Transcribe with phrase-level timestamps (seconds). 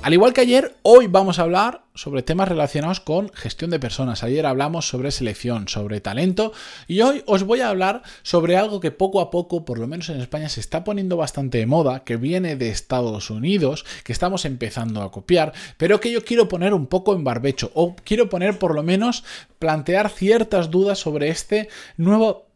[0.00, 4.22] Al igual que ayer, hoy vamos a hablar sobre temas relacionados con gestión de personas.
[4.22, 6.52] Ayer hablamos sobre selección, sobre talento
[6.86, 10.08] y hoy os voy a hablar sobre algo que poco a poco, por lo menos
[10.08, 14.44] en España, se está poniendo bastante de moda, que viene de Estados Unidos, que estamos
[14.44, 18.58] empezando a copiar, pero que yo quiero poner un poco en barbecho o quiero poner
[18.58, 19.24] por lo menos
[19.58, 22.47] plantear ciertas dudas sobre este nuevo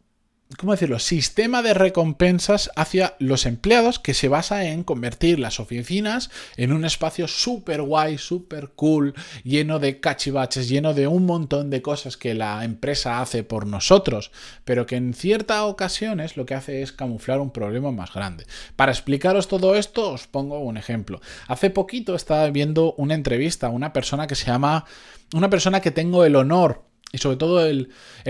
[0.57, 6.29] ¿cómo decirlo?, sistema de recompensas hacia los empleados que se basa en convertir las oficinas
[6.57, 11.81] en un espacio súper guay, súper cool, lleno de cachivaches, lleno de un montón de
[11.81, 14.31] cosas que la empresa hace por nosotros,
[14.65, 18.45] pero que en ciertas ocasiones lo que hace es camuflar un problema más grande.
[18.75, 21.21] Para explicaros todo esto, os pongo un ejemplo.
[21.47, 24.85] Hace poquito estaba viendo una entrevista a una persona que se llama,
[25.33, 27.89] una persona que tengo el honor y sobre todo el,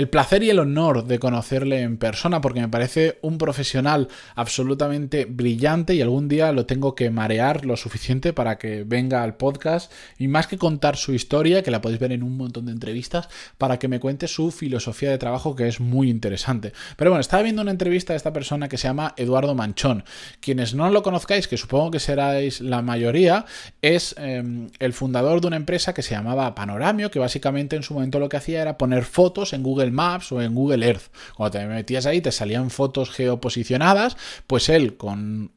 [0.10, 5.96] placer y el honor de conocerle en persona, porque me parece un profesional absolutamente brillante
[5.96, 9.90] y algún día lo tengo que marear lo suficiente para que venga al podcast
[10.20, 13.30] y más que contar su historia, que la podéis ver en un montón de entrevistas,
[13.58, 16.74] para que me cuente su filosofía de trabajo que es muy interesante.
[16.98, 20.04] Pero bueno, estaba viendo una entrevista de esta persona que se llama Eduardo Manchón.
[20.42, 23.46] Quienes no lo conozcáis, que supongo que seráis la mayoría,
[23.82, 27.94] es em, el fundador de una empresa que se llamaba Panoramio, que básicamente en su
[27.94, 31.12] momento lo que hacía era poner fotos en Google Maps o en Google Earth.
[31.36, 35.52] Cuando te metías ahí te salían fotos geoposicionadas, pues él con,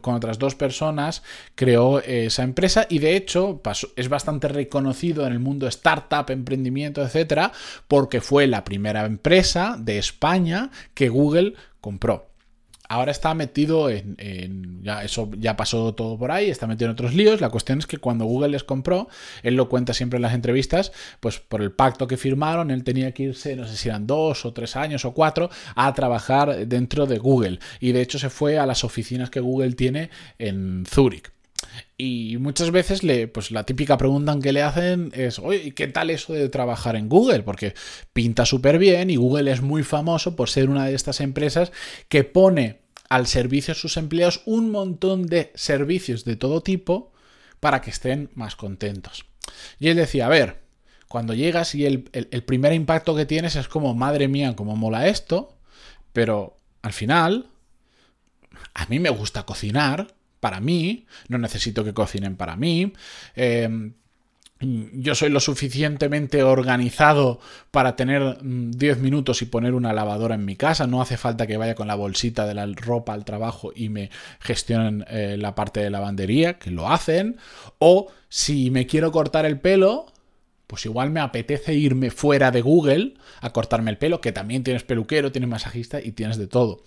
[0.00, 1.22] con otras dos personas
[1.54, 3.60] creó esa empresa y de hecho
[3.96, 7.52] es bastante reconocido en el mundo startup, emprendimiento, etcétera,
[7.88, 12.29] porque fue la primera empresa de España que Google compró
[12.90, 17.14] ahora está metido en, ya eso ya pasó todo por ahí, está metido en otros
[17.14, 17.40] líos.
[17.40, 19.08] La cuestión es que cuando Google les compró,
[19.44, 20.90] él lo cuenta siempre en las entrevistas,
[21.20, 24.44] pues por el pacto que firmaron, él tenía que irse, no sé si eran dos
[24.44, 27.60] o tres años o cuatro, a trabajar dentro de Google.
[27.78, 31.30] Y de hecho se fue a las oficinas que Google tiene en Zúrich.
[31.96, 36.10] Y muchas veces le, pues la típica pregunta que le hacen es, oye, ¿qué tal
[36.10, 37.42] eso de trabajar en Google?
[37.42, 37.74] Porque
[38.12, 41.72] pinta súper bien y Google es muy famoso por ser una de estas empresas
[42.08, 42.79] que pone
[43.10, 47.12] al servicio de sus empleados un montón de servicios de todo tipo
[47.60, 49.26] para que estén más contentos.
[49.78, 50.62] Y él decía, a ver,
[51.08, 55.08] cuando llegas y el, el primer impacto que tienes es como, madre mía, cómo mola
[55.08, 55.58] esto,
[56.14, 57.50] pero al final,
[58.72, 62.92] a mí me gusta cocinar, para mí, no necesito que cocinen para mí.
[63.34, 63.94] Em,
[64.60, 67.40] yo soy lo suficientemente organizado
[67.70, 70.86] para tener 10 mm, minutos y poner una lavadora en mi casa.
[70.86, 74.10] No hace falta que vaya con la bolsita de la ropa al trabajo y me
[74.40, 77.38] gestionen eh, la parte de lavandería, que lo hacen.
[77.78, 80.06] O si me quiero cortar el pelo,
[80.66, 84.82] pues igual me apetece irme fuera de Google a cortarme el pelo, que también tienes
[84.82, 86.82] peluquero, tienes masajista y tienes de todo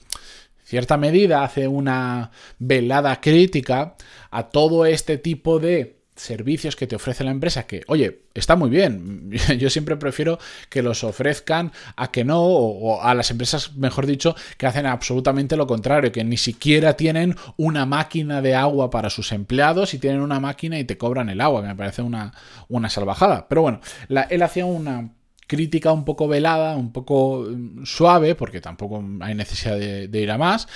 [0.66, 3.96] cierta medida hace una velada crítica
[4.32, 8.70] a todo este tipo de servicios que te ofrece la empresa que, oye, está muy
[8.70, 9.32] bien.
[9.60, 14.36] Yo siempre prefiero que los ofrezcan a que no, o, a las empresas, mejor dicho,
[14.58, 19.32] que hacen absolutamente lo contrario, que ni siquiera tienen una máquina de agua para sus
[19.32, 22.34] empleados y tienen una máquina y te cobran el agua, me parece una,
[22.70, 23.48] una salvajada.
[23.48, 23.82] Pero bueno,
[24.30, 25.12] él hacía una
[25.48, 30.38] crítica un poco velada, un poco mm, suave, porque tampoco hay necesidad de, ir a
[30.38, 30.68] más,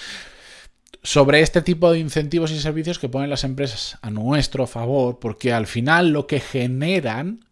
[1.07, 5.53] sobre este tipo de incentivos y servicios que ponen las empresas a nuestro favor, porque
[5.53, 7.45] al final lo que generan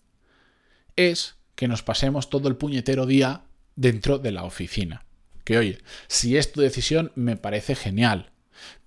[0.98, 3.44] es que nos pasemos todo el puñetero día
[3.78, 5.06] dentro de la oficina.
[5.46, 5.78] Que oye,
[6.08, 8.34] si es tu decisión me parece genial,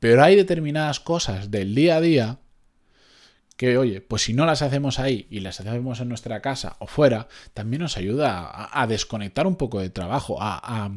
[0.00, 2.38] pero hay determinadas cosas del día a día
[3.56, 6.87] que, oye, pues si no las hacemos ahí y las hacemos en nuestra casa o
[6.87, 10.93] fuera, también nos ayuda a, desconectar un poco de trabajo, a,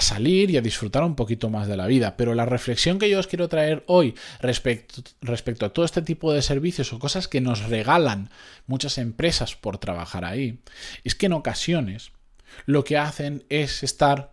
[0.00, 2.16] salir y a disfrutar un poquito más de la vida.
[2.16, 6.32] Pero la reflexión que yo os quiero traer hoy respecto, respecto a todo este tipo
[6.32, 8.30] de servicios o cosas que nos regalan
[8.66, 10.60] muchas empresas por trabajar ahí,
[11.04, 12.12] es que en ocasiones
[12.66, 14.32] lo que hacen es estar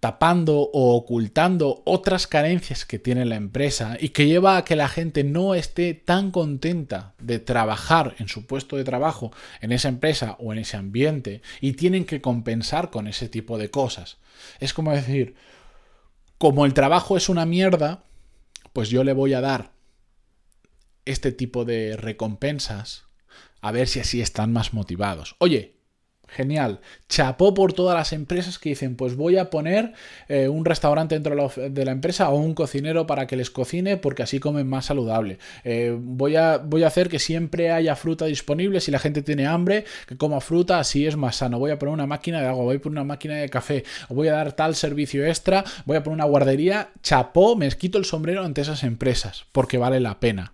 [0.00, 4.88] tapando o ocultando otras carencias que tiene la empresa y que lleva a que la
[4.88, 9.30] gente no esté tan contenta de trabajar en su puesto de trabajo,
[9.60, 13.70] en esa empresa o en ese ambiente y tienen que compensar con ese tipo de
[13.70, 14.16] cosas.
[14.58, 15.34] Es como decir,
[16.38, 18.04] como el trabajo es una mierda,
[18.72, 19.72] pues yo le voy a dar
[21.04, 23.04] este tipo de recompensas,
[23.60, 25.36] a ver si así están más motivados.
[25.38, 25.79] Oye,
[26.34, 26.80] Genial.
[27.08, 29.94] Chapó por todas las empresas que dicen, pues voy a poner
[30.28, 34.22] eh, un restaurante dentro de la, empresa o un cocinero para que les cocine porque
[34.22, 35.38] así comen más saludable.
[35.64, 38.80] Eh, voy, a, voy a hacer que siempre haya fruta disponible.
[38.80, 41.58] Si la gente tiene hambre, que coma fruta, así es más sano.
[41.58, 44.28] Voy a poner una máquina de agua, voy a poner una máquina de café, voy
[44.28, 46.90] a dar tal servicio extra, voy a poner una guardería.
[47.02, 50.52] Chapó, me quito el sombrero ante esas empresas porque vale la pena.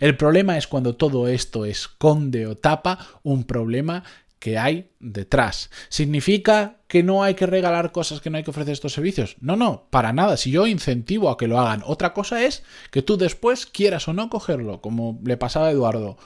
[0.00, 4.04] El problema es cuando todo esto esconde o tapa un problema
[4.38, 5.70] que hay detrás.
[5.88, 9.36] ¿Significa que no hay que regalar cosas, que no hay que ofrecer estos servicios?
[9.40, 10.36] No, no, para nada.
[10.36, 14.12] Si yo incentivo a que lo hagan, otra cosa es que tú después quieras o
[14.12, 16.16] no cogerlo, como le pasaba a Eduardo.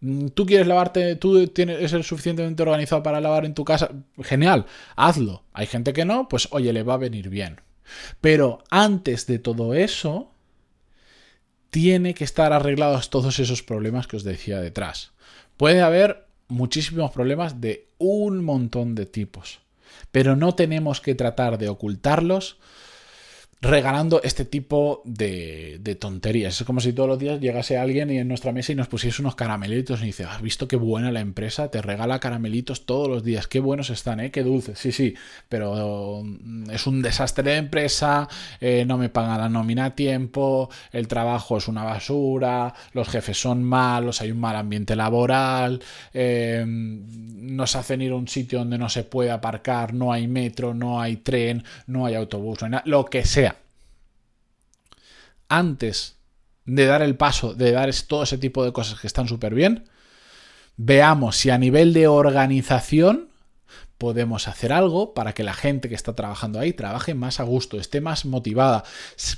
[0.00, 3.90] Mm, tú quieres lavarte, tú tienes, ser suficientemente organizado para lavar en tu casa,
[4.22, 4.66] genial,
[4.96, 5.44] hazlo.
[5.52, 7.60] Hay gente que no, pues oye, le va a venir bien.
[8.20, 10.32] Pero antes de todo eso,
[11.70, 15.12] tiene que estar arreglados todos esos problemas que os decía detrás.
[15.56, 19.60] Puede haber muchísimos problemas de un montón de tipos.
[20.10, 22.58] Pero no tenemos que tratar de ocultarlos
[23.64, 26.60] regalando este tipo de, tonterías.
[26.60, 29.22] Es como si todos los días llegase alguien y en nuestra mesa y nos pusiese
[29.22, 31.70] unos caramelitos y dice, ¿has visto qué buena la empresa?
[31.70, 33.46] Te regala caramelitos todos los días.
[33.46, 34.30] Qué buenos están, ¿eh?
[34.30, 34.78] Qué dulces.
[34.78, 35.14] Sí, sí,
[35.48, 38.28] pero mm, es un desastre de empresa,
[38.60, 43.40] eh, no me pagan la nómina a tiempo, el trabajo es una basura, los jefes
[43.40, 45.82] son malos, hay un mal ambiente laboral,
[46.12, 50.74] eh, nos hacen ir a un sitio donde no se puede aparcar, no hay metro,
[50.74, 53.53] no hay tren, no hay autobús, no hay nada, lo que sea
[55.48, 56.16] antes
[56.64, 59.88] de dar el paso, de dar todo ese tipo de cosas que están súper bien,
[60.76, 63.28] veamos si a nivel de organización
[63.98, 67.78] podemos hacer algo para que la gente que está trabajando ahí trabaje más a gusto,
[67.78, 68.84] esté más motivada,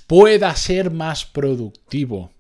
[0.06, 2.32] pueda ser más productivo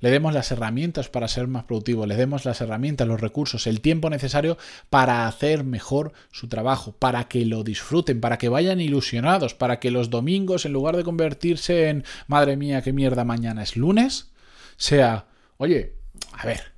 [0.00, 3.80] le demos las herramientas para ser más productivo, le demos las herramientas, los recursos, el
[3.80, 4.58] tiempo necesario
[4.90, 9.90] para hacer mejor su trabajo, para que lo disfruten, para que vayan ilusionados, para que
[9.90, 14.30] los domingos, en lugar de convertirse en, madre mía, qué mierda, mañana es lunes,
[14.76, 15.26] sea,
[15.56, 15.94] oye,
[16.32, 16.72] a ver,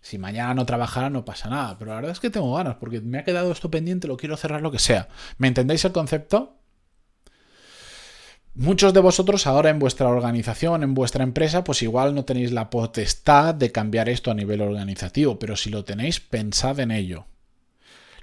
[0.00, 3.00] si mañana no trabajara no pasa nada, pero la verdad es que tengo ganas porque
[3.00, 5.08] me ha quedado esto pendiente, lo quiero cerrar lo que sea.
[5.38, 6.58] ¿Me entendéis el concepto?
[8.56, 12.70] Muchos de vosotros ahora en vuestra organización, en vuestra empresa, pues igual no tenéis la
[12.70, 17.26] potestad de cambiar esto a nivel organizativo, pero si lo tenéis, pensad en ello.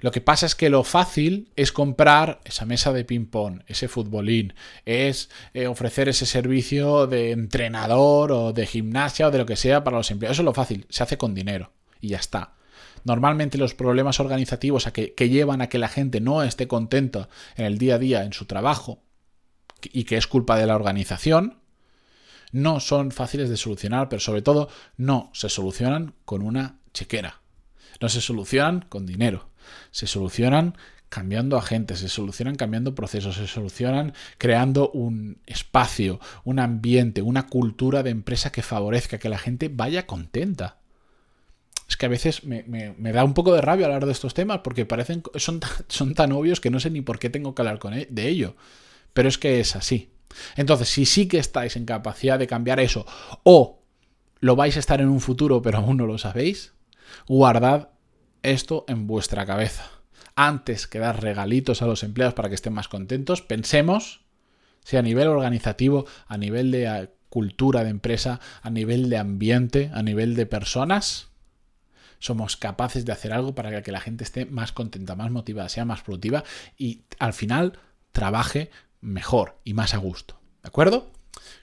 [0.00, 4.54] Lo que pasa es que lo fácil es comprar esa mesa de ping-pong, ese futbolín,
[4.86, 9.84] es eh, ofrecer ese servicio de entrenador o de gimnasia o de lo que sea
[9.84, 10.36] para los empleados.
[10.36, 12.54] Eso es lo fácil, se hace con dinero y ya está.
[13.04, 17.66] Normalmente los problemas organizativos que, que llevan a que la gente no esté contenta en
[17.66, 19.02] el día a día en su trabajo
[19.92, 21.58] y que es culpa de la organización,
[22.52, 27.40] no son fáciles de solucionar, pero sobre todo no se solucionan con una chequera.
[28.00, 29.48] No se solucionan con dinero.
[29.90, 30.76] Se solucionan
[31.08, 38.02] cambiando agentes, se solucionan cambiando procesos, se solucionan creando un espacio, un ambiente, una cultura
[38.02, 40.78] de empresa que favorezca que la gente vaya contenta.
[41.88, 42.62] Es que a veces me,
[43.12, 46.60] da un poco de rabia hablar de estos temas porque parecen son, son tan obvios
[46.60, 48.56] que no sé ni por qué tengo que hablar con e, de ello
[49.12, 50.10] pero es que es así.
[50.56, 53.06] Entonces, si sí que estáis en capacidad de cambiar eso,
[53.42, 53.82] o
[54.40, 56.72] lo vais a estar en un futuro, pero aún no lo sabéis,
[57.26, 57.90] guardad
[58.42, 59.88] esto en vuestra cabeza.
[60.34, 64.22] Antes que dar regalitos a los empleados para que estén más contentos, pensemos
[64.84, 69.90] si a nivel organizativo, a nivel de eh, cultura de empresa, a nivel de ambiente,
[69.94, 71.28] a nivel de personas,
[72.18, 75.84] somos capaces de hacer algo para que la gente esté más contenta, más motivada, sea
[75.84, 76.44] más productiva
[76.76, 77.78] y al final
[78.12, 78.70] trabaje
[79.02, 80.40] mejor y más a gusto.
[80.62, 81.12] ¿De acuerdo?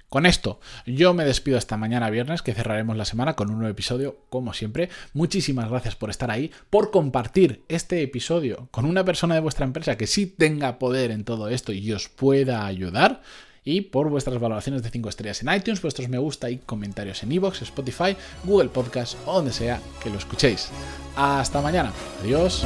[0.10, 3.72] Con esto, yo me despido hasta mañana viernes, que cerraremos la semana con un nuevo
[3.72, 4.89] episodio, como siempre.
[5.13, 9.98] Muchísimas gracias por estar ahí, por compartir este episodio con una persona de vuestra empresa
[9.98, 13.22] que sí tenga poder en todo esto y os pueda ayudar.
[13.63, 17.31] Y por vuestras valoraciones de 5 estrellas en iTunes, vuestros me gusta y comentarios en
[17.31, 20.72] iVoox, Spotify, Google Podcast o donde sea que lo escuchéis.
[21.15, 21.93] Hasta mañana.
[22.24, 22.65] Adiós.